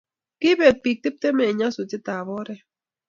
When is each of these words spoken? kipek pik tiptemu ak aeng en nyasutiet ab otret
kipek 0.41 0.77
pik 0.83 0.97
tiptemu 1.03 1.39
ak 1.41 1.45
aeng 1.45 1.55
en 1.57 1.59
nyasutiet 1.59 2.05
ab 2.15 2.27
otret 2.39 2.61